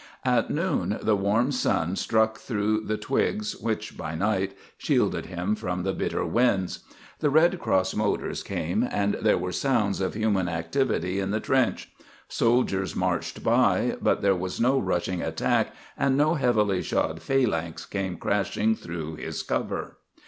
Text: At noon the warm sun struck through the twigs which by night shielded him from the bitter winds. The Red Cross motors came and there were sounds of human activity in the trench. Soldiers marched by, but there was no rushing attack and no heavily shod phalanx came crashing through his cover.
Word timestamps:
At 0.25 0.49
noon 0.49 0.97
the 1.03 1.15
warm 1.15 1.51
sun 1.51 1.95
struck 1.95 2.39
through 2.39 2.85
the 2.85 2.97
twigs 2.97 3.55
which 3.57 3.95
by 3.97 4.15
night 4.15 4.57
shielded 4.75 5.27
him 5.27 5.53
from 5.53 5.83
the 5.83 5.93
bitter 5.93 6.25
winds. 6.25 6.79
The 7.19 7.29
Red 7.29 7.59
Cross 7.59 7.93
motors 7.93 8.41
came 8.41 8.81
and 8.83 9.13
there 9.21 9.37
were 9.37 9.51
sounds 9.51 10.01
of 10.01 10.15
human 10.15 10.49
activity 10.49 11.19
in 11.19 11.29
the 11.29 11.39
trench. 11.39 11.91
Soldiers 12.27 12.95
marched 12.95 13.43
by, 13.43 13.95
but 14.01 14.23
there 14.23 14.33
was 14.35 14.59
no 14.59 14.79
rushing 14.79 15.21
attack 15.21 15.71
and 15.95 16.17
no 16.17 16.33
heavily 16.33 16.81
shod 16.81 17.21
phalanx 17.21 17.85
came 17.85 18.17
crashing 18.17 18.73
through 18.75 19.17
his 19.17 19.43
cover. 19.43 19.97